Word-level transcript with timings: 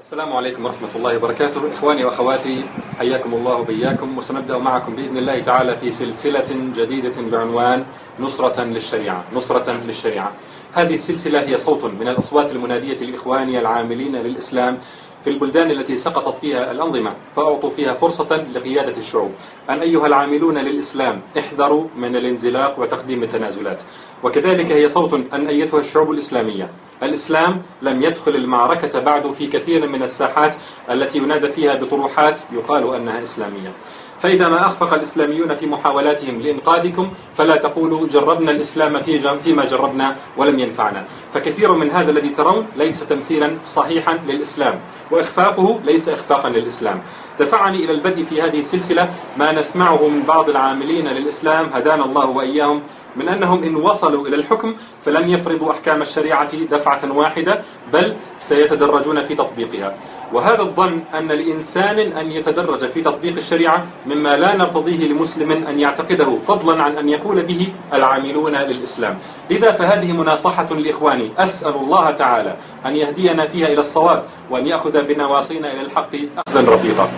السلام 0.00 0.32
عليكم 0.32 0.64
ورحمة 0.64 0.88
الله 0.96 1.16
وبركاته. 1.16 1.60
إخواني 1.76 2.04
وأخواتي 2.04 2.64
حياكم 2.98 3.34
الله 3.34 3.62
بياكم 3.62 4.18
وسنبدأ 4.18 4.58
معكم 4.58 4.96
بإذن 4.96 5.16
الله 5.16 5.38
تعالى 5.40 5.76
في 5.76 5.92
سلسلة 5.92 6.48
جديدة 6.76 7.22
بعنوان 7.22 7.84
نصرة 8.20 8.64
للشريعة. 8.64 9.24
نصرة 9.34 9.72
للشريعة. 9.86 10.32
هذه 10.72 10.94
السلسلة 10.94 11.40
هي 11.42 11.58
صوت 11.58 11.84
من 11.84 12.08
الأصوات 12.08 12.52
المنادية 12.52 12.96
لإخواني 12.96 13.58
العاملين 13.58 14.16
للإسلام 14.16 14.78
في 15.24 15.30
البلدان 15.30 15.70
التي 15.70 15.96
سقطت 15.96 16.40
فيها 16.40 16.72
الأنظمة 16.72 17.12
فأعطوا 17.36 17.70
فيها 17.70 17.94
فرصة 17.94 18.36
لقيادة 18.54 18.96
الشعوب. 18.96 19.32
أن 19.70 19.80
أيها 19.80 20.06
العاملون 20.06 20.58
للإسلام 20.58 21.20
احذروا 21.38 21.84
من 21.96 22.16
الانزلاق 22.16 22.80
وتقديم 22.80 23.22
التنازلات. 23.22 23.82
وكذلك 24.24 24.72
هي 24.72 24.88
صوت 24.88 25.12
أن 25.34 25.46
أيتها 25.46 25.80
الشعوب 25.80 26.10
الإسلامية. 26.10 26.70
الإسلام 27.02 27.62
لم 27.82 28.02
يدخل 28.02 28.34
المعركة 28.34 29.00
بعد 29.00 29.30
في 29.32 29.46
كثير 29.46 29.88
من 29.88 30.02
الساحات 30.02 30.54
التي 30.90 31.18
ينادى 31.18 31.48
فيها 31.48 31.74
بطروحات 31.74 32.40
يقال 32.52 32.94
أنها 32.94 33.22
إسلامية. 33.22 33.72
فإذا 34.20 34.48
ما 34.48 34.66
أخفق 34.66 34.94
الإسلاميون 34.94 35.54
في 35.54 35.66
محاولاتهم 35.66 36.40
لإنقاذكم 36.40 37.10
فلا 37.36 37.56
تقولوا 37.56 38.08
جربنا 38.08 38.50
الإسلام 38.50 39.00
في 39.00 39.38
فيما 39.44 39.64
جربنا 39.64 40.16
ولم 40.36 40.58
ينفعنا. 40.58 41.04
فكثير 41.34 41.72
من 41.72 41.90
هذا 41.90 42.10
الذي 42.10 42.28
ترون 42.28 42.66
ليس 42.76 43.06
تمثيلا 43.06 43.56
صحيحا 43.64 44.18
للإسلام 44.26 44.80
وإخفاقه 45.10 45.80
ليس 45.84 46.08
إخفاقا 46.08 46.48
للإسلام. 46.48 47.02
دفعني 47.40 47.84
إلى 47.84 47.92
البدء 47.92 48.24
في 48.24 48.42
هذه 48.42 48.60
السلسلة 48.60 49.10
ما 49.36 49.52
نسمعه 49.52 50.08
من 50.08 50.22
بعض 50.22 50.48
العاملين 50.50 51.08
للإسلام 51.08 51.70
هدانا 51.74 52.04
الله 52.04 52.26
وإياهم 52.26 52.82
من 53.16 53.28
أنهم 53.28 53.64
إن 53.64 53.76
وصلوا 53.76 54.26
إلى 54.28 54.36
الحكم 54.36 54.74
فلن 55.04 55.30
يفرضوا 55.30 55.70
أحكام 55.70 56.02
الشريعة 56.02 56.56
دفعة 56.56 57.12
واحدة 57.12 57.62
بل 57.92 58.16
سيتدرجون 58.38 59.24
في 59.24 59.34
تطبيقها. 59.34 59.94
وهذا 60.32 60.62
الظن 60.62 61.00
أن 61.14 61.28
لإنسان 61.28 61.98
أن 61.98 62.30
يتدرج 62.32 62.90
في 62.90 63.00
تطبيق 63.02 63.36
الشريعة 63.36 63.86
مما 64.10 64.36
لا 64.36 64.56
نرتضيه 64.56 65.08
لمسلم 65.08 65.52
أن 65.52 65.80
يعتقده 65.80 66.38
فضلا 66.46 66.82
عن 66.82 66.98
أن 66.98 67.08
يقول 67.08 67.42
به 67.42 67.68
العاملون 67.92 68.56
للإسلام. 68.56 69.18
لذا 69.50 69.72
فهذه 69.72 70.12
مناصحة 70.12 70.74
لإخواني 70.74 71.30
أسأل 71.38 71.74
الله 71.74 72.10
تعالى 72.10 72.56
أن 72.86 72.96
يهدينا 72.96 73.46
فيها 73.46 73.66
إلى 73.66 73.80
الصواب 73.80 74.22
وأن 74.50 74.66
يأخذ 74.66 75.02
بنواصينا 75.02 75.72
إلى 75.72 75.80
الحق 75.80 76.12
أخذا 76.46 76.74
رفيقا. 76.74 77.08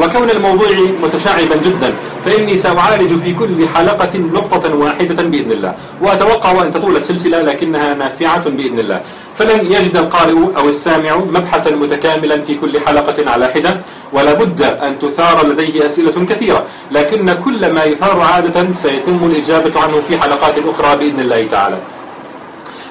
وكون 0.00 0.30
الموضوع 0.30 0.68
متشعبا 1.02 1.56
جدا 1.56 1.94
فإني 2.24 2.56
سأعالج 2.56 3.16
في 3.22 3.34
كل 3.34 3.68
حلقة 3.74 4.18
نقطة 4.18 4.74
واحدة 4.74 5.22
بإذن 5.22 5.52
الله 5.52 5.74
وأتوقع 6.00 6.62
أن 6.62 6.72
تطول 6.72 6.96
السلسلة 6.96 7.42
لكنها 7.42 7.94
نافعة 7.94 8.48
بإذن 8.48 8.78
الله. 8.78 9.00
فلن 9.38 9.72
يجد 9.72 9.96
القارئ 9.96 10.38
أو 10.56 10.68
السامع 10.68 11.16
مبحثا 11.16 11.70
متكاملا 11.70 12.42
في 12.42 12.54
كل 12.54 12.80
حلقة 12.80 13.30
على 13.30 13.48
حدة 13.48 13.80
ولا 14.12 14.32
بد 14.32 14.62
أن 14.62 14.98
تثار 14.98 15.46
لديه 15.46 15.86
أسئلة 15.86 16.26
كثيرة 16.28 16.64
لكن 16.92 17.32
كل 17.44 17.72
ما 17.72 17.84
يثار 17.84 18.20
عادة 18.20 18.72
سيتم 18.72 19.18
الإجابة 19.22 19.80
عنه 19.80 20.00
في 20.08 20.18
حلقات 20.18 20.54
أخرى 20.58 20.96
بإذن 20.96 21.20
الله 21.20 21.46
تعالى. 21.46 21.78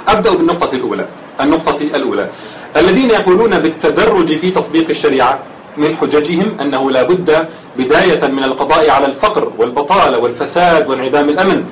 أبدأ 0.08 0.32
بالنقطة 0.36 0.76
الأولى 0.76 1.06
النقطة 1.42 1.82
الأولى. 1.82 2.30
الذين 2.78 3.10
يقولون 3.10 3.60
بالتدرج 3.60 4.38
في 4.38 4.52
تطبيق 4.52 4.90
الشريعة 4.90 5.40
من 5.78 5.96
حججهم 5.96 6.58
أنه 6.62 6.92
لا 6.92 7.04
بد 7.04 7.48
بداية 7.78 8.28
من 8.28 8.44
القضاء 8.44 8.90
على 8.90 9.06
الفقر 9.06 9.52
والبطالة 9.58 10.18
والفساد 10.18 10.90
وانعدام 10.90 11.30
الأمن. 11.30 11.64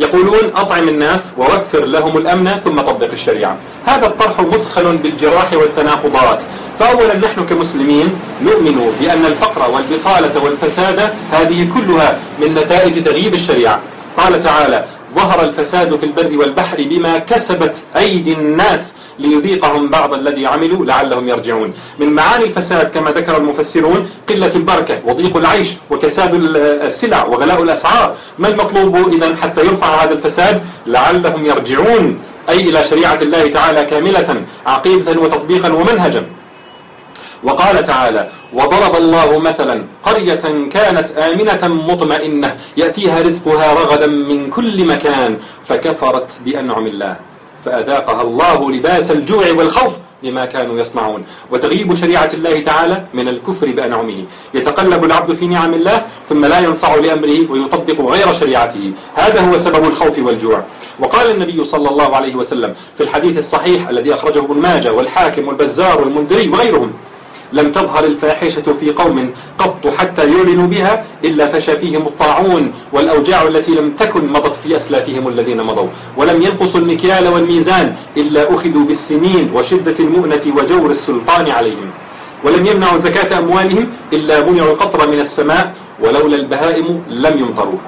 يقولون 0.00 0.50
أطعم 0.56 0.88
الناس 0.88 1.32
ووفر 1.38 1.84
لهم 1.84 2.16
الأمن 2.16 2.50
ثم 2.64 2.80
طبق 2.80 3.10
الشريعة. 3.12 3.56
هذا 3.86 4.06
الطرح 4.06 4.40
مثخل 4.40 4.96
بالجراح 4.96 5.52
والتناقضات. 5.52 6.42
فأولا 6.78 7.16
نحن 7.16 7.46
كمسلمين 7.46 8.14
نؤمن 8.42 8.92
بأن 9.00 9.26
الفقر 9.26 9.70
والبطالة 9.70 10.44
والفساد 10.44 11.10
هذه 11.32 11.68
كلها 11.74 12.18
من 12.40 12.54
نتائج 12.54 13.02
تغييب 13.02 13.34
الشريعة. 13.34 13.80
قال 14.16 14.40
تعالى 14.40 14.84
ظهر 15.14 15.42
الفساد 15.42 15.96
في 15.96 16.06
البر 16.06 16.38
والبحر 16.38 16.76
بما 16.80 17.18
كسبت 17.18 17.76
أيدي 17.96 18.32
الناس 18.32 18.94
ليذيقهم 19.18 19.88
بعض 19.88 20.14
الذي 20.14 20.46
عملوا 20.46 20.84
لعلهم 20.84 21.28
يرجعون. 21.28 21.72
من 21.98 22.08
معاني 22.08 22.44
الفساد 22.44 22.90
كما 22.90 23.10
ذكر 23.10 23.36
المفسرون 23.36 24.10
قلة 24.28 24.54
البركة 24.54 25.00
وضيق 25.04 25.36
العيش 25.36 25.68
وكساد 25.90 26.34
السلع 26.34 27.24
وغلاء 27.24 27.62
الأسعار. 27.62 28.14
ما 28.38 28.48
المطلوب 28.48 29.12
إذا 29.12 29.36
حتى 29.36 29.60
يرفع 29.60 30.02
هذا 30.02 30.12
الفساد؟ 30.12 30.62
لعلهم 30.86 31.46
يرجعون. 31.46 32.18
أي 32.48 32.60
إلى 32.68 32.84
شريعة 32.84 33.18
الله 33.22 33.50
تعالى 33.50 33.84
كاملة 33.84 34.42
عقيدة 34.66 35.20
وتطبيقا 35.20 35.72
ومنهجا. 35.72 36.24
وقال 37.42 37.84
تعالى 37.84 38.28
وضرب 38.52 38.96
الله 38.96 39.38
مثلا 39.38 39.84
قرية 40.04 40.68
كانت 40.70 41.10
آمنة 41.10 41.68
مطمئنة 41.68 42.56
يأتيها 42.76 43.20
رزقها 43.22 43.72
رغدا 43.72 44.06
من 44.06 44.50
كل 44.50 44.86
مكان 44.86 45.36
فكفرت 45.64 46.30
بأنعم 46.44 46.86
الله 46.86 47.16
فأذاقها 47.64 48.22
الله 48.22 48.70
لباس 48.70 49.10
الجوع 49.10 49.50
والخوف 49.50 49.92
بما 50.22 50.44
كانوا 50.44 50.80
يصنعون. 50.80 51.24
وتغيب 51.50 51.94
شريعة 51.94 52.30
الله 52.34 52.60
تعالى 52.60 53.04
من 53.14 53.28
الكفر 53.28 53.66
بأنعمه. 53.66 54.24
يتقلب 54.54 55.04
العبد 55.04 55.32
في 55.34 55.46
نعم 55.46 55.74
الله 55.74 56.02
ثم 56.28 56.44
لا 56.44 56.60
ينصع 56.60 56.94
لأمره 56.94 57.50
ويطبق 57.50 58.00
غير 58.00 58.32
شريعته. 58.32 58.92
هذا 59.14 59.40
هو 59.40 59.58
سبب 59.58 59.84
الخوف 59.84 60.18
والجوع. 60.18 60.62
وقال 61.00 61.30
النبي 61.30 61.64
صلى 61.64 61.88
الله 61.88 62.16
عليه 62.16 62.34
وسلم 62.34 62.74
في 62.96 63.02
الحديث 63.02 63.38
الصحيح 63.38 63.88
الذي 63.88 64.14
أخرجه 64.14 64.38
ابن 64.38 64.58
ماجه 64.58 64.92
والحاكم 64.92 65.48
والبزار 65.48 66.00
والمنذري 66.00 66.48
وغيرهم 66.48 66.92
لم 67.52 67.72
تظهر 67.72 68.04
الفاحشة 68.04 68.72
في 68.72 68.92
قوم 68.92 69.30
قط 69.58 69.86
حتى 69.98 70.22
يعلنوا 70.22 70.66
بها 70.66 71.04
إلا 71.24 71.48
فشى 71.48 71.76
فيهم 71.78 72.02
الطاعون 72.06 72.72
والأوجاع 72.92 73.42
التي 73.42 73.72
لم 73.72 73.90
تكن 73.90 74.32
مضت 74.32 74.54
في 74.54 74.76
أسلافهم 74.76 75.28
الذين 75.28 75.62
مضوا. 75.62 75.88
ولم 76.16 76.42
ينقصوا 76.42 76.80
المكيال 76.80 77.28
والميزان 77.28 77.94
إلا 78.16 78.54
أخذوا 78.54 78.84
بالسنين 78.84 79.50
وشدة 79.54 79.94
المؤنة 80.00 80.40
وجور 80.56 80.90
السلطان 80.90 81.50
عليهم. 81.50 81.90
ولم 82.44 82.66
يمنعوا 82.66 82.98
زكاة 82.98 83.38
أموالهم 83.38 83.88
إلا 84.12 84.50
منعوا 84.50 84.70
القطر 84.72 85.10
من 85.10 85.20
السماء 85.20 85.74
ولولا 86.00 86.36
البهائم 86.36 87.02
لم 87.08 87.38
يمطروا. 87.38 87.78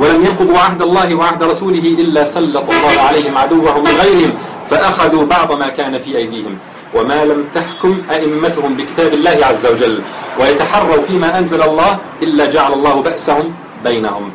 ولم 0.00 0.24
ينقضوا 0.24 0.58
عهد 0.58 0.82
الله 0.82 1.14
وعهد 1.14 1.42
رسوله 1.42 1.96
إلا 1.98 2.24
سلط 2.24 2.70
الله 2.70 3.00
عليهم 3.00 3.38
عدوهم 3.38 3.84
من 3.84 3.90
غيرهم 4.02 4.32
فأخذوا 4.70 5.24
بعض 5.24 5.52
ما 5.52 5.68
كان 5.68 5.98
في 5.98 6.16
أيديهم. 6.16 6.58
وما 6.96 7.24
لم 7.24 7.44
تحكم 7.54 8.02
أئمتهم 8.10 8.76
بكتاب 8.76 9.14
الله 9.14 9.38
عز 9.42 9.66
وجل 9.66 10.00
ويتحروا 10.40 11.02
فيما 11.02 11.38
أنزل 11.38 11.62
الله 11.62 11.98
إلا 12.22 12.46
جعل 12.46 12.72
الله 12.72 13.02
بأسهم 13.02 13.52
بينهم. 13.84 14.30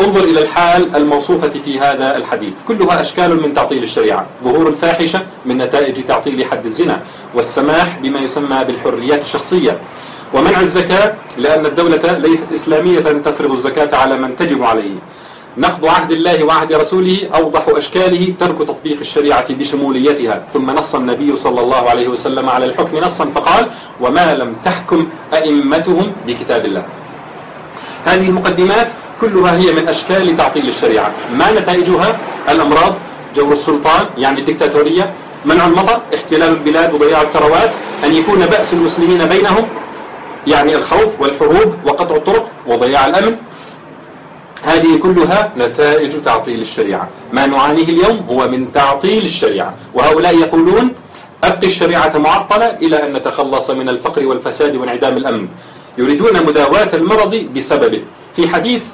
انظر 0.00 0.24
إلى 0.24 0.42
الحال 0.42 0.96
الموصوفة 0.96 1.48
في 1.64 1.80
هذا 1.80 2.16
الحديث. 2.16 2.52
كلها 2.68 3.00
أشكال 3.00 3.42
من 3.42 3.54
تعطيل 3.54 3.82
الشريعة. 3.82 4.26
ظهور 4.44 4.68
الفاحشة 4.68 5.22
من 5.46 5.58
نتائج 5.58 6.04
تعطيل 6.04 6.44
حد 6.44 6.64
الزنا 6.64 7.02
والسماح 7.34 7.98
بما 7.98 8.20
يسمى 8.20 8.64
بالحريات 8.64 9.22
الشخصية. 9.22 9.78
ومنع 10.34 10.60
الزكاة 10.60 11.14
لأن 11.36 11.66
الدولة 11.66 12.18
ليست 12.18 12.52
إسلامية 12.52 13.00
تفرض 13.00 13.52
الزكاة 13.52 13.96
على 13.96 14.18
من 14.18 14.36
تجب 14.36 14.62
عليه. 14.62 14.94
نقض 15.56 15.86
عهد 15.86 16.12
الله 16.12 16.44
وعهد 16.44 16.72
رسوله 16.72 17.28
أوضح 17.34 17.64
أشكاله 17.68 18.34
ترك 18.40 18.58
تطبيق 18.58 18.98
الشريعة 19.00 19.54
بشموليتها. 19.54 20.42
ثم 20.52 20.70
نص 20.70 20.94
النبي 20.94 21.36
صلى 21.36 21.60
الله 21.60 21.90
عليه 21.90 22.08
وسلم 22.08 22.48
على 22.48 22.66
الحكم 22.66 22.98
نصا 22.98 23.24
فقال 23.34 23.68
وما 24.00 24.34
لم 24.34 24.56
تحكم 24.64 25.08
أئمتهم 25.34 26.12
بكتاب 26.26 26.66
الله. 26.66 26.84
هذه 28.04 28.28
المقدمات 28.28 28.88
كلها 29.20 29.56
هي 29.56 29.72
من 29.72 29.88
أشكال 29.88 30.36
تعطيل 30.36 30.68
الشريعة. 30.68 31.10
ما 31.34 31.50
نتائجها؟ 31.50 32.18
الأمراض 32.48 32.94
جور 33.36 33.52
السلطان 33.52 34.06
يعني 34.18 34.40
الدكتاتورية 34.40 35.10
منع 35.44 35.66
المطر 35.66 36.00
احتلال 36.14 36.48
البلاد 36.48 36.94
وضياع 36.94 37.22
الثروات 37.22 37.70
أن 38.04 38.14
يكون 38.14 38.46
بأس 38.46 38.72
المسلمين 38.72 39.26
بينهم 39.26 39.66
يعني 40.46 40.76
الخوف 40.76 41.20
والحروب 41.20 41.74
وقطع 41.84 42.16
الطرق 42.16 42.50
وضياع 42.66 43.06
الأمن. 43.06 43.36
هذه 44.62 44.96
كلها 44.96 45.52
نتائج 45.58 46.22
تعطيل 46.22 46.60
الشريعة. 46.60 47.08
ما 47.32 47.46
نعانيه 47.46 47.84
اليوم 47.84 48.26
هو 48.30 48.48
من 48.48 48.72
تعطيل 48.72 49.24
الشريعة. 49.24 49.74
وهؤلاء 49.94 50.38
يقولون 50.38 50.92
أبقي 51.44 51.66
الشريعة 51.66 52.18
معطلة 52.18 52.66
إلى 52.82 53.06
أن 53.06 53.12
نتخلص 53.12 53.70
من 53.70 53.88
الفقر 53.88 54.26
والفساد 54.26 54.76
وانعدام 54.76 55.16
الأمن. 55.16 55.48
يريدون 55.98 56.46
مداواة 56.46 56.88
المرض 56.94 57.34
بسببه. 57.56 58.02
في 58.36 58.48
حديث 58.48 58.84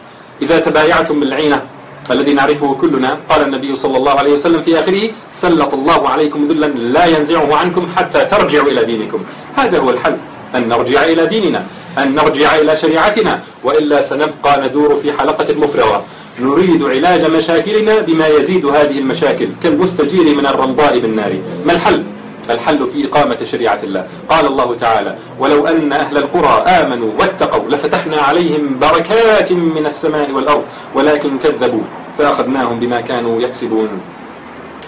إذا 0.43 0.59
تبايعتم 0.59 1.21
بالعينة 1.21 1.63
الذي 2.11 2.33
نعرفه 2.33 2.75
كلنا 2.75 3.19
قال 3.29 3.43
النبي 3.43 3.77
صلى 3.77 3.97
الله 3.97 4.13
عليه 4.13 4.33
وسلم 4.33 4.63
في 4.63 4.81
آخره 4.81 5.11
سلط 5.33 5.75
الله 5.75 6.09
عليكم 6.09 6.49
ذلا 6.49 6.67
لا 6.67 7.05
ينزعه 7.05 7.57
عنكم 7.57 7.89
حتى 7.97 8.25
ترجعوا 8.25 8.69
إلى 8.69 8.85
دينكم. 8.85 9.21
هذا 9.57 9.79
هو 9.79 9.91
الحل 9.91 10.17
أن 10.55 10.69
نرجع 10.69 11.05
إلى 11.05 11.27
ديننا. 11.27 11.67
أن 11.99 12.15
نرجع 12.15 12.57
إلى 12.57 12.77
شريعتنا 12.77 13.41
وإلا 13.65 14.03
سنبقى 14.03 14.69
ندور 14.69 14.97
في 14.97 15.13
حلقة 15.13 15.55
مفرغة. 15.55 16.05
نريد 16.41 16.83
علاج 16.83 17.31
مشاكلنا 17.31 18.01
بما 18.01 18.27
يزيد 18.27 18.67
هذه 18.67 18.99
المشاكل 18.99 19.49
كالمستجير 19.63 20.37
من 20.37 20.47
الرمضاء 20.47 20.99
بالنار. 20.99 21.33
ما 21.67 21.73
الحل؟ 21.73 22.03
الحل 22.51 22.87
في 22.87 23.07
إقامة 23.07 23.39
شريعة 23.45 23.79
الله. 23.83 24.07
قال 24.29 24.47
الله 24.47 24.75
تعالى 24.75 25.17
ولو 25.39 25.67
أن 25.67 25.93
أهل 25.93 26.17
القرى 26.17 26.65
آمنوا 26.67 27.11
واتقوا 27.19 27.69
لفتحنا 27.69 28.17
عليهم 28.17 28.79
بركات 28.79 29.53
من 29.53 29.87
السماء 29.87 30.31
والأرض 30.31 30.65
ولكن 30.95 31.39
كذبوا 31.39 31.83
فأخذناهم 32.19 32.79
بما 32.79 33.01
كانوا 33.01 33.41
يكسبون. 33.43 33.89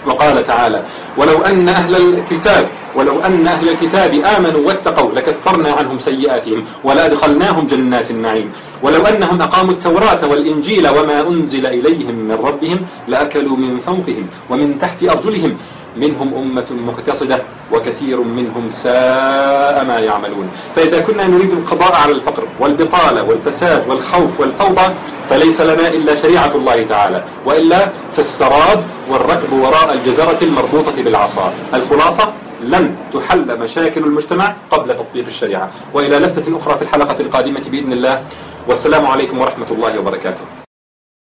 وقال 0.07 0.43
تعالى 0.43 0.83
ولو 1.17 1.37
أن 1.41 1.69
أهل 1.69 1.95
الكتاب 1.95 2.67
ولو 2.95 3.21
أن 3.21 3.47
أهل 3.47 3.69
الكتاب 3.69 4.11
آمنوا 4.13 4.67
واتقوا 4.67 5.11
لكثرنا 5.11 5.71
عنهم 5.71 5.99
سيئاتهم 5.99 6.63
ولأدخلناهم 6.83 7.67
جنات 7.67 8.11
النعيم. 8.11 8.51
ولو 8.83 9.01
أنهم 9.05 9.41
أقاموا 9.41 9.71
التوراة 9.73 10.21
والإنجيل 10.27 10.87
وما 10.87 11.21
أنزل 11.27 11.65
إليهم 11.65 12.15
من 12.15 12.37
ربهم 12.47 12.79
لأكلوا 13.07 13.57
من 13.57 13.79
فوقهم 13.85 14.25
ومن 14.49 14.79
تحت 14.79 15.03
أرجلهم 15.03 15.57
منهم 15.99 16.33
أمة 16.33 16.65
مقتصدة 16.87 17.41
وكثير 17.73 18.21
منهم 18.21 18.69
ساء 18.69 19.85
ما 19.87 19.99
يعملون. 19.99 20.51
فإذا 20.75 20.99
كنا 20.99 21.27
نريد 21.27 21.51
القضاء 21.51 21.95
على 21.95 22.11
الفقر 22.11 22.43
والبطالة 22.59 23.23
والفساد 23.23 23.87
والخوف 23.89 24.39
والفوضى 24.39 24.93
فليس 25.29 25.61
لنا 25.61 25.87
إلا 25.87 26.15
شريعة 26.15 26.55
الله 26.55 26.83
تعالى 26.83 27.23
وإلا 27.45 27.89
فالسراد 28.15 28.83
والركب 29.09 29.53
وراء 29.53 29.93
الجزرة 29.93 30.37
المربوطة 30.41 31.03
بالعصا. 31.03 31.53
الخلاصة 31.73 32.33
لن 32.63 32.95
تحل 33.13 33.59
مشاكل 33.59 34.03
المجتمع 34.03 34.53
قبل 34.71 34.95
تطبيق 34.95 35.25
الشريعة. 35.27 35.69
وإلى 35.93 36.19
لفتة 36.19 36.57
أخرى 36.57 36.75
في 36.75 36.81
الحلقة 36.81 37.15
القادمة 37.19 37.63
بإذن 37.71 37.93
الله. 37.93 38.23
والسلام 38.67 39.05
عليكم 39.05 39.37
ورحمة 39.37 39.67
الله 39.71 39.99
وبركاته. 39.99 40.56